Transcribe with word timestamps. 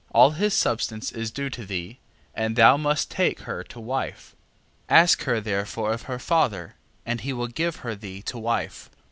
6:12. 0.07 0.07
All 0.15 0.31
his 0.31 0.53
substance 0.55 1.11
is 1.11 1.29
due 1.29 1.51
to 1.51 1.63
thee, 1.63 1.99
and 2.33 2.55
thou 2.55 2.75
must 2.75 3.11
take 3.11 3.41
her 3.41 3.63
to 3.65 3.79
wife. 3.79 4.35
6:13. 4.89 4.97
Ask 4.97 5.23
her 5.25 5.39
therefore 5.39 5.93
of 5.93 6.01
her 6.09 6.17
father, 6.17 6.73
and 7.05 7.21
he 7.21 7.31
will 7.33 7.45
give 7.47 7.75
her 7.85 7.93
thee 7.93 8.23
to 8.23 8.39
wife. 8.39 8.89